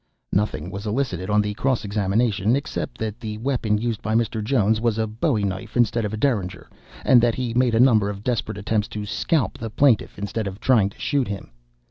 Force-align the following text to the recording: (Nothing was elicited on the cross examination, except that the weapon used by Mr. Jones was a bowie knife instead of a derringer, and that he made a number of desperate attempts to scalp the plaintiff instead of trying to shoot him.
(Nothing 0.31 0.71
was 0.71 0.87
elicited 0.87 1.29
on 1.29 1.43
the 1.43 1.53
cross 1.53 1.85
examination, 1.85 2.55
except 2.55 2.97
that 2.97 3.19
the 3.19 3.37
weapon 3.37 3.77
used 3.77 4.01
by 4.01 4.15
Mr. 4.15 4.43
Jones 4.43 4.81
was 4.81 4.97
a 4.97 5.05
bowie 5.05 5.43
knife 5.43 5.77
instead 5.77 6.05
of 6.05 6.11
a 6.13 6.17
derringer, 6.17 6.71
and 7.05 7.21
that 7.21 7.35
he 7.35 7.53
made 7.53 7.75
a 7.75 7.79
number 7.79 8.09
of 8.09 8.23
desperate 8.23 8.57
attempts 8.57 8.87
to 8.87 9.05
scalp 9.05 9.59
the 9.59 9.69
plaintiff 9.69 10.17
instead 10.17 10.47
of 10.47 10.59
trying 10.59 10.89
to 10.89 10.99
shoot 10.99 11.27
him. 11.27 11.51